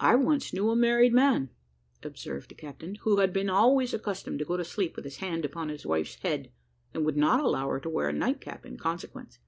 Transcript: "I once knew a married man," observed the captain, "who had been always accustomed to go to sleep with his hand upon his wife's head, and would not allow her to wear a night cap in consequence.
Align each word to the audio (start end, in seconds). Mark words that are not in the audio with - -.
"I 0.00 0.14
once 0.14 0.54
knew 0.54 0.70
a 0.70 0.74
married 0.74 1.12
man," 1.12 1.50
observed 2.02 2.48
the 2.50 2.54
captain, 2.54 2.94
"who 3.02 3.18
had 3.18 3.30
been 3.30 3.50
always 3.50 3.92
accustomed 3.92 4.38
to 4.38 4.46
go 4.46 4.56
to 4.56 4.64
sleep 4.64 4.96
with 4.96 5.04
his 5.04 5.18
hand 5.18 5.44
upon 5.44 5.68
his 5.68 5.84
wife's 5.84 6.14
head, 6.14 6.50
and 6.94 7.04
would 7.04 7.18
not 7.18 7.44
allow 7.44 7.68
her 7.68 7.80
to 7.80 7.90
wear 7.90 8.08
a 8.08 8.12
night 8.14 8.40
cap 8.40 8.64
in 8.64 8.78
consequence. 8.78 9.38